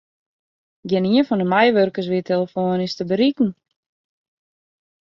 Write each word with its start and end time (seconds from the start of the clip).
Gjinien 0.89 1.27
fan 1.27 1.41
de 1.43 1.47
meiwurkers 1.53 2.09
wie 2.11 2.27
telefoanysk 2.29 2.95
te 2.97 3.05
berikken. 3.11 3.49